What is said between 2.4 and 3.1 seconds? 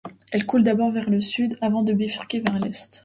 vers l'est.